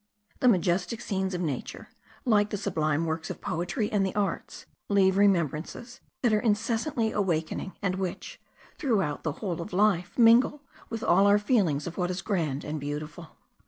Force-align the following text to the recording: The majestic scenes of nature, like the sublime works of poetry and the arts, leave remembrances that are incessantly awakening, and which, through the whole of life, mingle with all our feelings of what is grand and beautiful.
The 0.39 0.47
majestic 0.47 0.99
scenes 0.99 1.35
of 1.35 1.41
nature, 1.41 1.89
like 2.25 2.49
the 2.49 2.57
sublime 2.57 3.05
works 3.05 3.29
of 3.29 3.39
poetry 3.39 3.91
and 3.91 4.03
the 4.03 4.15
arts, 4.15 4.65
leave 4.89 5.15
remembrances 5.15 6.01
that 6.23 6.33
are 6.33 6.39
incessantly 6.39 7.11
awakening, 7.11 7.77
and 7.83 7.97
which, 7.97 8.41
through 8.79 8.97
the 9.21 9.31
whole 9.33 9.61
of 9.61 9.73
life, 9.73 10.17
mingle 10.17 10.63
with 10.89 11.03
all 11.03 11.27
our 11.27 11.37
feelings 11.37 11.85
of 11.85 11.99
what 11.99 12.09
is 12.09 12.23
grand 12.23 12.63
and 12.63 12.79
beautiful. 12.79 13.37